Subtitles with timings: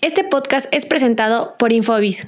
[0.00, 2.24] Este podcast es presentado por Infobis.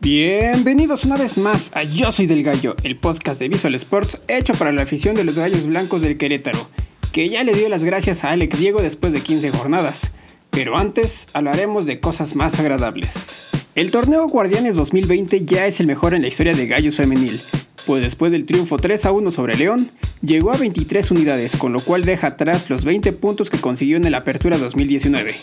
[0.00, 4.54] Bienvenidos una vez más a Yo Soy del Gallo, el podcast de Visual Sports hecho
[4.54, 6.68] para la afición de los Gallos Blancos del Querétaro,
[7.10, 10.12] que ya le dio las gracias a Alex Diego después de 15 jornadas.
[10.50, 13.48] Pero antes hablaremos de cosas más agradables.
[13.74, 17.40] El torneo Guardianes 2020 ya es el mejor en la historia de Gallos Femenil,
[17.84, 19.90] pues después del triunfo 3 a 1 sobre León,
[20.22, 24.08] llegó a 23 unidades, con lo cual deja atrás los 20 puntos que consiguió en
[24.10, 25.34] la Apertura 2019.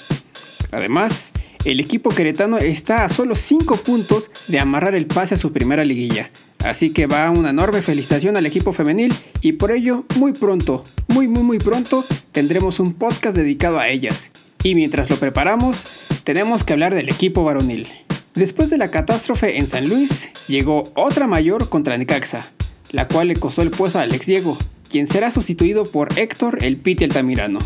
[0.71, 1.31] Además,
[1.65, 5.85] el equipo queretano está a solo 5 puntos de amarrar el pase a su primera
[5.85, 6.29] liguilla.
[6.59, 11.27] Así que va una enorme felicitación al equipo femenil y por ello muy pronto, muy
[11.27, 14.31] muy muy pronto, tendremos un podcast dedicado a ellas.
[14.63, 15.85] Y mientras lo preparamos,
[16.23, 17.87] tenemos que hablar del equipo varonil.
[18.35, 22.47] Después de la catástrofe en San Luis, llegó otra mayor contra Necaxa,
[22.91, 24.57] la cual le costó el puesto a Alex Diego,
[24.89, 27.59] quien será sustituido por Héctor el Piti Altamirano.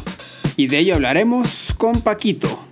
[0.57, 2.65] Y de ello hablaremos con Paquito.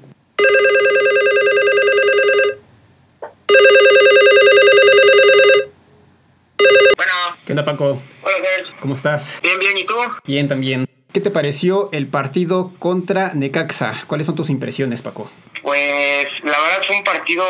[6.95, 7.13] Bueno,
[7.53, 8.01] ¿Qué onda Paco?
[8.23, 8.65] hola, Fer.
[8.79, 9.39] ¿Cómo estás?
[9.43, 9.93] Bien, bien, ¿y tú?
[10.25, 10.87] Bien también.
[11.13, 13.93] ¿Qué te pareció el partido contra Necaxa?
[14.07, 15.29] ¿Cuáles son tus impresiones, Paco?
[15.61, 17.45] Pues la verdad fue un partido,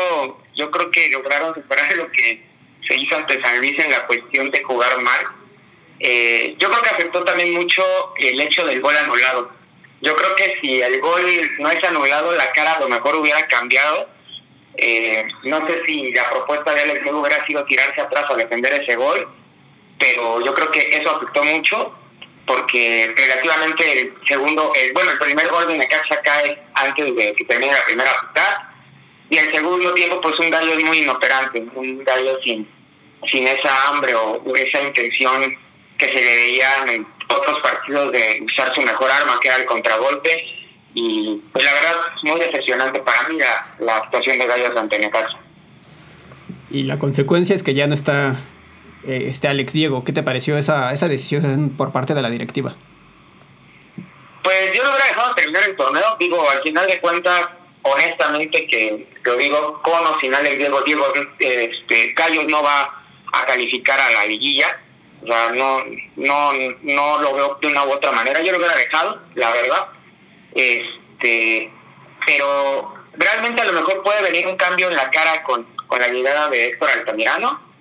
[0.58, 2.44] yo creo que lograron superar lo que
[2.86, 5.24] se hizo ante San Luis en la cuestión de jugar mal.
[6.00, 7.82] Eh, yo creo que afectó también mucho
[8.18, 9.52] el hecho del gol anulado.
[10.02, 11.22] Yo creo que si el gol
[11.60, 14.10] no es anulado, la cara a lo mejor hubiera cambiado.
[14.76, 18.96] Eh, no sé si la propuesta de Alex hubiera sido tirarse atrás a defender ese
[18.96, 19.26] gol,
[19.98, 21.94] pero yo creo que eso afectó mucho
[22.46, 27.44] porque relativamente el segundo, el, bueno, el primer gol de Necaxa cae antes de que
[27.44, 28.58] termine la primera mitad
[29.30, 32.68] y el segundo tiempo pues un gallo muy inoperante, un gallo sin,
[33.30, 35.56] sin esa hambre o esa intención
[35.96, 39.64] que se le veía en otros partidos de usar su mejor arma que era el
[39.64, 40.44] contragolpe
[40.94, 44.98] y pues la verdad es muy decepcionante para mí la, la actuación de Gallos ante
[44.98, 45.38] Necaxa.
[46.70, 48.40] Y la consecuencia es que ya no está
[49.06, 50.04] eh, este Alex Diego.
[50.04, 52.76] ¿Qué te pareció esa, esa decisión por parte de la directiva?
[54.42, 56.16] Pues yo lo hubiera dejado terminar el torneo.
[56.20, 57.48] Digo, al final de cuentas,
[57.82, 61.04] honestamente, que lo digo, con o sin Diego, Diego
[61.38, 63.02] este, Gallos no va
[63.32, 64.80] a calificar a la liguilla.
[65.22, 65.82] O sea, no,
[66.16, 66.52] no,
[66.82, 68.42] no lo veo de una u otra manera.
[68.42, 69.86] Yo lo hubiera dejado, la verdad.
[70.54, 71.72] Este,
[72.26, 76.08] pero realmente a lo mejor puede venir un cambio en la cara con, con la
[76.08, 77.73] llegada de Héctor Altamirano.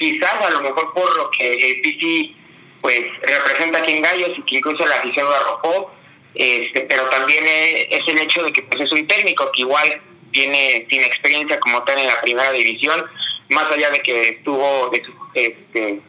[0.00, 2.34] Quizás a lo mejor por lo que Piti
[2.80, 5.92] pues representa aquí en Gallos y que incluso la afición lo arrojó,
[6.34, 10.00] este, pero también es, es el hecho de que pues es un técnico que igual
[10.32, 13.04] tiene, tiene experiencia como tal en la primera división,
[13.50, 15.02] más allá de que estuvo de,
[15.34, 16.00] este,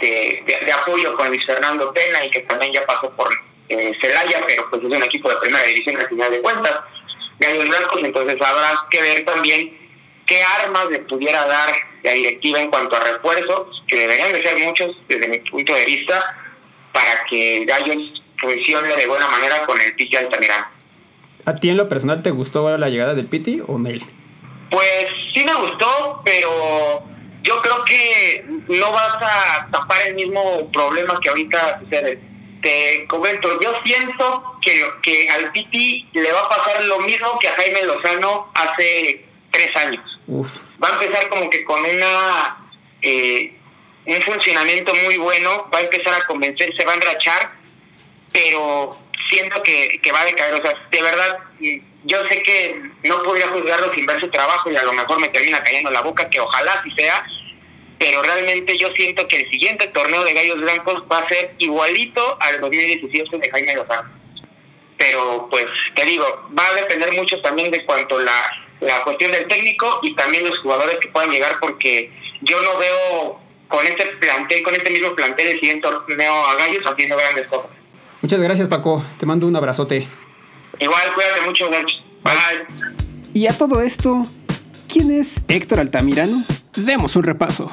[0.00, 3.28] de, de, de apoyo con Luis Fernando Pena y que también ya pasó por
[3.68, 6.80] eh, Celaya, pero pues es un equipo de primera división al final de cuentas,
[7.38, 9.79] Gallos Blancos, entonces habrá que ver también
[10.30, 11.74] qué armas le pudiera dar
[12.04, 15.84] la directiva en cuanto a refuerzos, que deberían de ser muchos desde mi punto de
[15.84, 16.36] vista,
[16.92, 20.66] para que Gallos funcione de buena manera con el Piti Altamirano.
[21.46, 24.02] ¿A ti en lo personal te gustó la llegada del Piti o Mel?
[24.70, 27.02] Pues sí me gustó, pero
[27.42, 32.20] yo creo que no vas a tapar el mismo problema que ahorita sucede.
[32.62, 37.48] Te comento, yo siento que, que al Piti le va a pasar lo mismo que
[37.48, 40.19] a Jaime Lozano hace tres años.
[40.82, 42.56] Va a empezar como que con una
[43.02, 43.52] eh,
[44.06, 47.52] un funcionamiento muy bueno, va a empezar a convencer, se va a enrachar,
[48.32, 48.98] pero
[49.28, 50.54] siento que, que va a decaer.
[50.54, 51.38] O sea, de verdad,
[52.04, 55.28] yo sé que no podría juzgarlo sin ver su trabajo y a lo mejor me
[55.28, 57.24] termina cayendo la boca, que ojalá así sea,
[57.98, 62.38] pero realmente yo siento que el siguiente torneo de Gallos Blancos va a ser igualito
[62.40, 64.10] al 2017 de Jaime Lozano.
[64.96, 68.32] Pero pues te digo, va a depender mucho también de cuanto la,
[68.80, 73.40] la cuestión del técnico y también los jugadores que puedan llegar, porque yo no veo
[73.68, 77.70] con este plantel, con este mismo plantel el siguiente torneo a Gallos haciendo grandes cosas.
[78.22, 79.04] Muchas gracias, Paco.
[79.18, 80.06] Te mando un abrazote.
[80.78, 81.96] Igual, cuídate mucho, Nacho.
[82.22, 82.90] Bye.
[83.32, 84.26] Y a todo esto,
[84.88, 86.42] ¿quién es Héctor Altamirano?
[86.74, 87.70] Demos un repaso.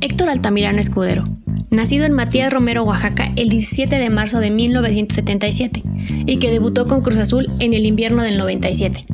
[0.00, 1.24] Héctor Altamirano Escudero.
[1.70, 5.82] Nacido en Matías Romero, Oaxaca, el 17 de marzo de 1977,
[6.26, 9.04] y que debutó con Cruz Azul en el invierno del 97,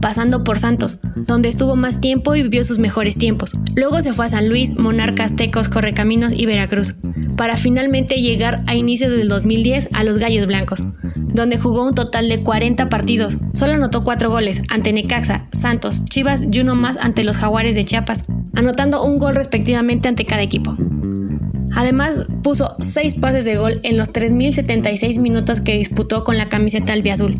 [0.00, 3.56] pasando por Santos, donde estuvo más tiempo y vivió sus mejores tiempos.
[3.74, 6.94] Luego se fue a San Luis, Monarcas, Tecos, Correcaminos y Veracruz,
[7.36, 12.28] para finalmente llegar a inicios del 2010 a los Gallos Blancos, donde jugó un total
[12.28, 13.36] de 40 partidos.
[13.54, 17.84] Solo anotó 4 goles ante Necaxa, Santos, Chivas y uno más ante los Jaguares de
[17.84, 18.24] Chiapas,
[18.54, 20.76] anotando un gol respectivamente ante cada equipo.
[21.76, 26.92] Además, puso 6 pases de gol en los 3.076 minutos que disputó con la camiseta
[26.92, 27.38] albiazul.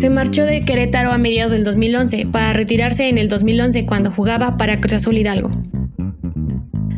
[0.00, 4.56] Se marchó de Querétaro a mediados del 2011 para retirarse en el 2011 cuando jugaba
[4.56, 5.50] para Cruz Azul Hidalgo.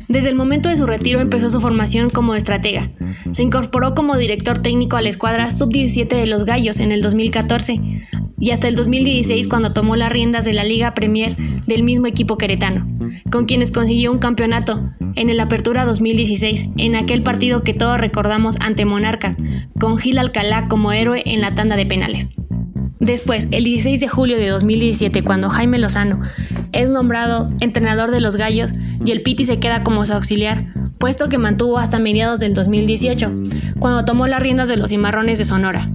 [0.07, 2.93] Desde el momento de su retiro empezó su formación como estratega.
[3.33, 7.81] Se incorporó como director técnico a la escuadra sub-17 de los Gallos en el 2014
[8.39, 11.35] y hasta el 2016 cuando tomó las riendas de la Liga Premier
[11.67, 12.87] del mismo equipo queretano,
[13.33, 18.59] con quienes consiguió un campeonato en el Apertura 2016, en aquel partido que todos recordamos
[18.61, 19.37] ante Monarca,
[19.81, 22.31] con Gil Alcalá como héroe en la tanda de penales.
[23.03, 26.21] Después, el 16 de julio de 2017, cuando Jaime Lozano
[26.71, 31.29] es nombrado entrenador de los Gallos y el Piti se queda como su auxiliar, puesto
[31.29, 33.43] que mantuvo hasta mediados del 2018,
[33.81, 35.91] cuando tomó las riendas de los Cimarrones de Sonora.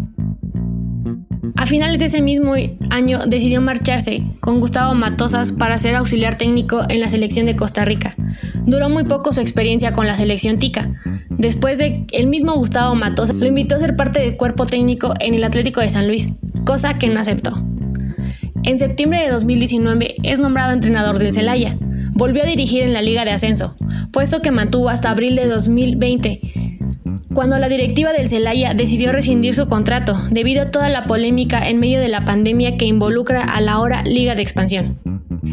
[1.55, 2.55] A finales de ese mismo
[2.89, 7.85] año decidió marcharse con Gustavo Matosas para ser auxiliar técnico en la selección de Costa
[7.85, 8.15] Rica.
[8.65, 10.91] Duró muy poco su experiencia con la selección tica.
[11.29, 15.35] Después de el mismo Gustavo Matosas lo invitó a ser parte del cuerpo técnico en
[15.35, 16.29] el Atlético de San Luis,
[16.67, 17.57] cosa que no aceptó.
[18.63, 21.77] En septiembre de 2019 es nombrado entrenador del Celaya.
[22.11, 23.77] Volvió a dirigir en la Liga de Ascenso,
[24.11, 26.41] puesto que mantuvo hasta abril de 2020,
[27.33, 31.79] cuando la directiva del Celaya decidió rescindir su contrato debido a toda la polémica en
[31.79, 34.91] medio de la pandemia que involucra a la ahora Liga de Expansión.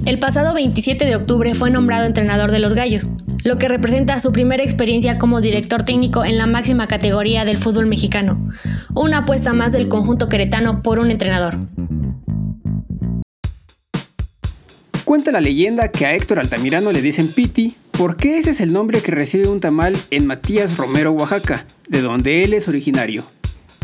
[0.07, 3.07] El pasado 27 de octubre fue nombrado entrenador de los Gallos,
[3.45, 7.87] lo que representa su primera experiencia como director técnico en la máxima categoría del fútbol
[7.87, 8.51] mexicano,
[8.95, 11.59] una apuesta más del conjunto queretano por un entrenador.
[15.05, 19.03] Cuenta la leyenda que a Héctor Altamirano le dicen Piti porque ese es el nombre
[19.03, 23.25] que recibe un tamal en Matías Romero, Oaxaca, de donde él es originario.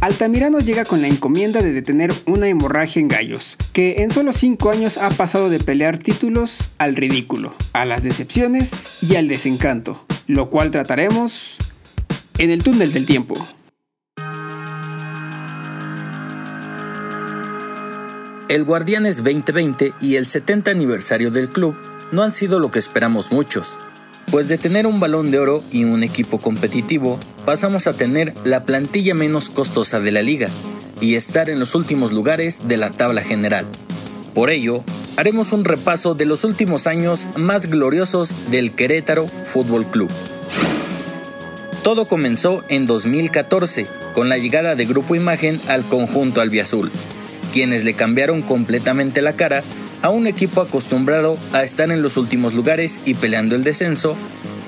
[0.00, 4.70] Altamirano llega con la encomienda de detener una hemorragia en gallos, que en solo 5
[4.70, 10.48] años ha pasado de pelear títulos al ridículo, a las decepciones y al desencanto, lo
[10.48, 11.58] cual trataremos
[12.38, 13.34] en el túnel del tiempo.
[18.48, 21.76] El Guardianes 2020 y el 70 aniversario del club
[22.10, 23.78] no han sido lo que esperamos muchos,
[24.30, 28.64] pues de tener un balón de oro y un equipo competitivo, pasamos a tener la
[28.64, 30.48] plantilla menos costosa de la liga
[31.00, 33.66] y estar en los últimos lugares de la tabla general.
[34.34, 34.84] Por ello,
[35.16, 40.10] haremos un repaso de los últimos años más gloriosos del Querétaro Fútbol Club.
[41.82, 46.90] Todo comenzó en 2014 con la llegada de Grupo Imagen al conjunto albiazul
[47.50, 49.62] quienes le cambiaron completamente la cara
[50.02, 54.16] a un equipo acostumbrado a estar en los últimos lugares y peleando el descenso,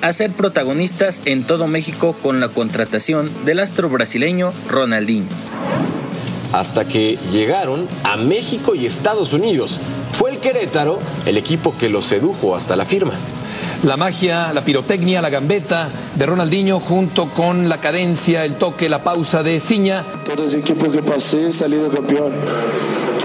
[0.01, 5.29] a ser protagonistas en todo México con la contratación del astro brasileño Ronaldinho.
[6.53, 9.79] Hasta que llegaron a México y Estados Unidos.
[10.19, 13.15] Fue el Querétaro el equipo que los sedujo hasta la firma
[13.83, 19.03] la magia, la pirotecnia, la gambeta de Ronaldinho junto con la cadencia, el toque, la
[19.03, 20.05] pausa de Ciña.
[20.25, 22.33] Todo ese equipo que pasé he salido campeón.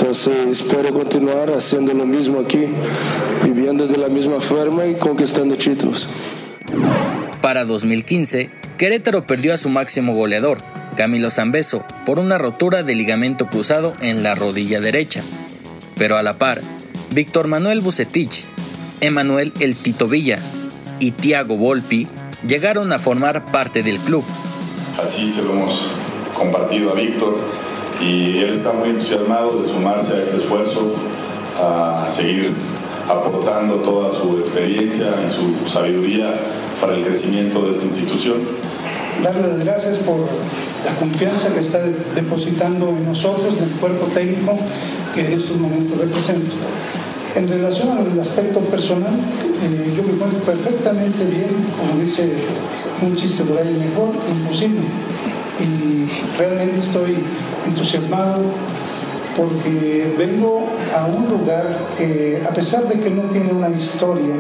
[0.08, 2.64] Entonces espero continuar haciendo lo mismo aquí,
[3.44, 6.08] viviendo de la misma forma y conquistando títulos.
[7.42, 10.60] Para 2015, Querétaro perdió a su máximo goleador,
[10.96, 15.24] Camilo Zambeso, por una rotura de ligamento cruzado en la rodilla derecha.
[15.98, 16.62] Pero a la par,
[17.12, 18.46] Víctor Manuel Bucetich
[19.02, 20.40] Emanuel El Tito Villa
[21.02, 22.08] y Tiago Volpi
[22.48, 24.24] llegaron a formar parte del club.
[25.04, 25.92] Así se lo hemos
[26.34, 27.67] compartido a Víctor
[28.02, 30.94] y él está muy entusiasmado de sumarse a este esfuerzo,
[31.60, 32.54] a seguir
[33.10, 36.34] aportando toda su experiencia y su sabiduría
[36.80, 38.40] para el crecimiento de esta institución.
[39.24, 40.20] Darle las gracias por
[40.86, 41.80] la confianza que está
[42.16, 44.58] depositando en nosotros, en el cuerpo técnico
[45.16, 46.54] que en estos momentos represento.
[47.36, 52.32] En relación al aspecto personal, eh, yo me encuentro perfectamente bien, como dice
[53.02, 54.82] un chiste por ahí, mejor imposible.
[55.60, 56.08] Y
[56.38, 57.18] realmente estoy
[57.68, 58.42] entusiasmado
[59.38, 61.64] porque vengo a un lugar
[61.98, 64.34] que, a pesar de que no tiene una historia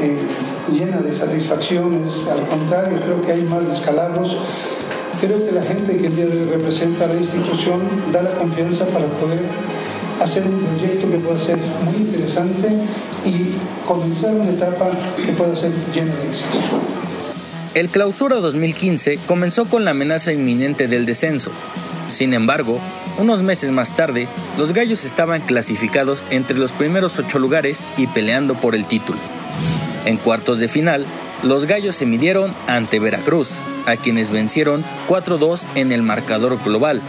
[0.00, 0.18] eh,
[0.72, 4.38] llena de satisfacciones, al contrario, creo que hay más descalabros,
[5.20, 7.80] creo que la gente que el día de hoy representa a la institución
[8.12, 9.42] da la confianza para poder
[10.22, 12.68] hacer un proyecto que pueda ser muy interesante
[13.26, 13.54] y
[13.86, 16.58] comenzar una etapa que pueda ser llena de éxito.
[17.74, 21.50] El clausura 2015 comenzó con la amenaza inminente del descenso.
[22.14, 22.78] Sin embargo,
[23.18, 28.54] unos meses más tarde, los gallos estaban clasificados entre los primeros ocho lugares y peleando
[28.54, 29.18] por el título.
[30.04, 31.04] En cuartos de final,
[31.42, 37.02] los gallos se midieron ante Veracruz, a quienes vencieron 4-2 en el marcador global,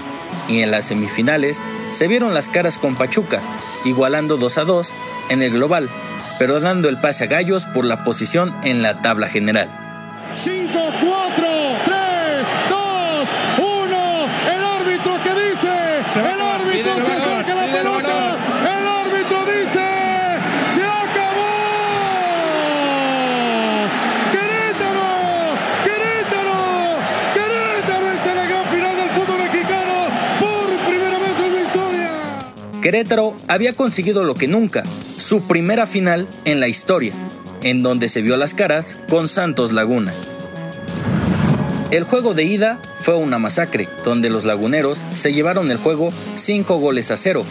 [0.50, 3.44] y en las semifinales se vieron las caras con Pachuca,
[3.86, 4.94] igualando 2 a 2
[5.30, 5.88] en el global,
[6.40, 9.70] pero dando el pase a Gallos por la posición en la tabla general.
[10.36, 11.46] 5, 4,
[11.86, 12.05] 3,
[32.86, 34.84] Querétaro había conseguido lo que nunca,
[35.18, 37.14] su primera final en la historia,
[37.64, 40.14] en donde se vio las caras con Santos Laguna.
[41.90, 46.78] El juego de ida fue una masacre, donde los laguneros se llevaron el juego 5
[46.78, 47.44] goles a 0,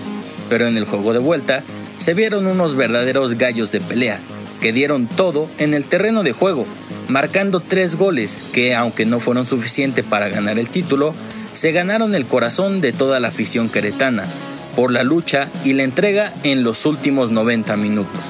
[0.49, 1.65] pero en el juego de vuelta
[1.99, 4.21] se vieron unos verdaderos gallos de pelea,
[4.61, 6.65] que dieron todo en el terreno de juego,
[7.09, 11.13] marcando tres goles que, aunque no fueron suficientes para ganar el título,
[11.53, 14.27] se ganaron el corazón de toda la afición queretana,
[14.75, 18.21] por la lucha y la entrega en los últimos 90 minutos.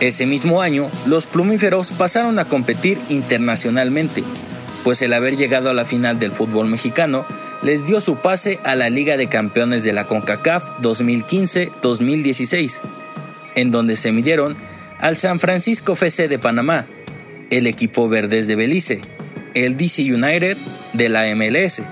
[0.00, 4.24] Ese mismo año, los plumíferos pasaron a competir internacionalmente,
[4.82, 7.26] pues el haber llegado a la final del fútbol mexicano
[7.62, 12.80] les dio su pase a la Liga de Campeones de la CONCACAF 2015-2016,
[13.56, 14.56] en donde se midieron
[15.00, 16.86] al San Francisco FC de Panamá,
[17.50, 19.02] el equipo Verdes de Belice,
[19.54, 20.56] el DC United
[20.94, 21.82] de la MLS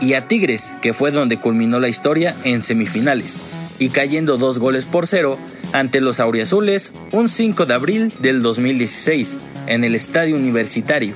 [0.00, 3.36] y a Tigres, que fue donde culminó la historia en semifinales,
[3.78, 5.38] y cayendo dos goles por cero
[5.72, 9.36] ante los Auriazules un 5 de abril del 2016
[9.66, 11.14] en el Estadio Universitario.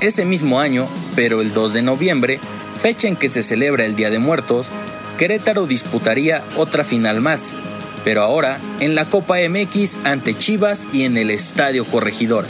[0.00, 2.40] Ese mismo año, pero el 2 de noviembre,
[2.78, 4.70] fecha en que se celebra el Día de Muertos,
[5.18, 7.56] Querétaro disputaría otra final más,
[8.04, 12.46] pero ahora en la Copa MX ante Chivas y en el Estadio Corregidor.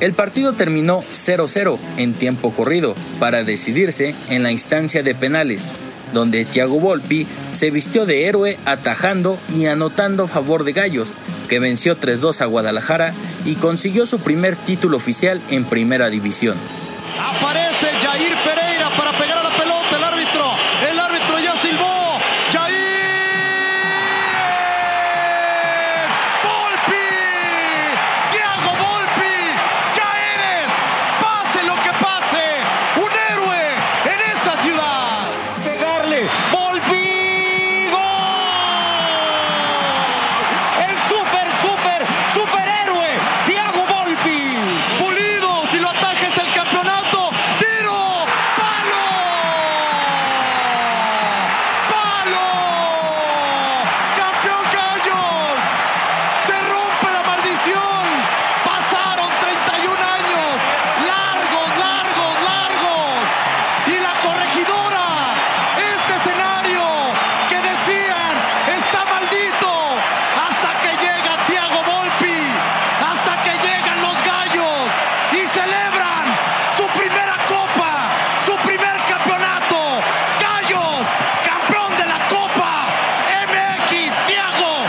[0.00, 5.72] El partido terminó 0-0 en tiempo corrido para decidirse en la instancia de penales,
[6.12, 11.14] donde Thiago Volpi se vistió de héroe atajando y anotando a favor de Gallos,
[11.48, 13.12] que venció 3-2 a Guadalajara
[13.44, 16.56] y consiguió su primer título oficial en Primera División.
[17.18, 18.67] Aparece Jair Pereira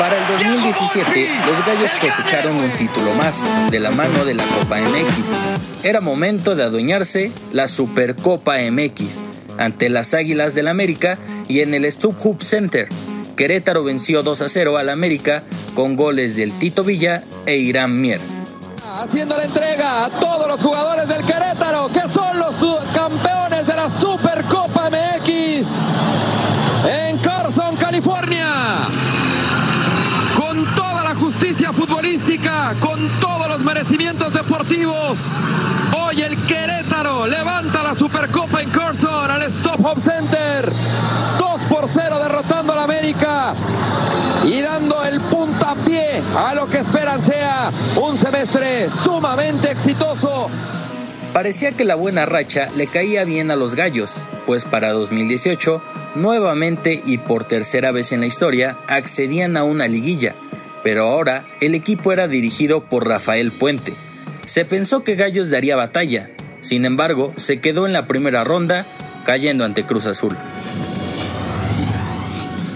[0.10, 4.78] Para el 2017, los Gallos cosecharon un título más, de la mano de la Copa
[4.80, 5.84] MX.
[5.84, 9.20] Era momento de adueñarse la Supercopa MX
[9.60, 12.90] ante las Águilas del América y en el StubHub Center.
[13.36, 15.44] Querétaro venció 2 a 0 al América
[15.76, 18.20] con goles del Tito Villa e Irán Mier.
[19.00, 22.56] Haciendo la entrega a todos los jugadores del Querétaro, que son los
[22.96, 25.89] campeones de la Supercopa MX
[35.98, 40.72] hoy el Querétaro levanta la Supercopa en Carson al Stop Hop Center.
[41.40, 43.54] 2 por 0 derrotando al América
[44.46, 50.50] y dando el puntapié a lo que esperan sea un semestre sumamente exitoso.
[51.34, 55.82] Parecía que la buena racha le caía bien a los gallos, pues para 2018,
[56.16, 60.36] nuevamente y por tercera vez en la historia, accedían a una liguilla,
[60.84, 64.09] pero ahora el equipo era dirigido por Rafael Puente.
[64.50, 68.84] Se pensó que Gallos daría batalla, sin embargo, se quedó en la primera ronda,
[69.24, 70.36] cayendo ante Cruz Azul.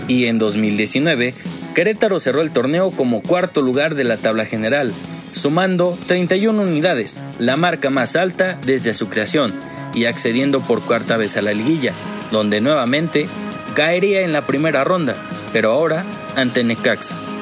[0.08, 1.34] Y en 2019,
[1.74, 4.94] Querétaro cerró el torneo como cuarto lugar de la tabla general,
[5.32, 9.52] sumando 31 unidades, la marca más alta desde su creación,
[9.96, 11.94] y accediendo por cuarta vez a la liguilla,
[12.32, 13.28] donde nuevamente
[13.74, 15.16] caería en la primera ronda,
[15.52, 17.33] pero ahora ante Necaxa.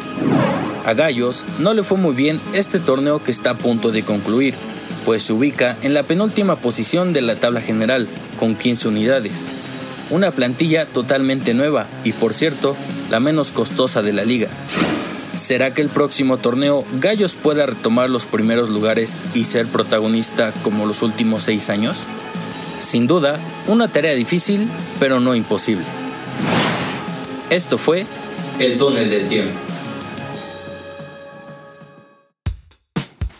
[0.85, 4.55] A Gallos no le fue muy bien este torneo que está a punto de concluir,
[5.05, 8.07] pues se ubica en la penúltima posición de la tabla general,
[8.39, 9.43] con 15 unidades.
[10.09, 12.75] Una plantilla totalmente nueva y, por cierto,
[13.09, 14.49] la menos costosa de la liga.
[15.35, 20.85] ¿Será que el próximo torneo Gallos pueda retomar los primeros lugares y ser protagonista como
[20.85, 21.99] los últimos seis años?
[22.79, 24.67] Sin duda, una tarea difícil,
[24.99, 25.85] pero no imposible.
[27.49, 28.05] Esto fue
[28.59, 29.70] El túnel del tiempo.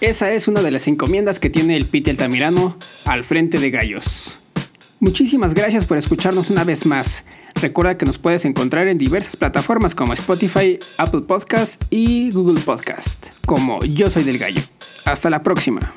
[0.01, 4.35] Esa es una de las encomiendas que tiene el Pite Altamirano al frente de Gallos.
[4.99, 7.23] Muchísimas gracias por escucharnos una vez más.
[7.61, 13.27] Recuerda que nos puedes encontrar en diversas plataformas como Spotify, Apple Podcast y Google Podcast,
[13.45, 14.63] como Yo Soy del Gallo.
[15.05, 15.93] Hasta la próxima.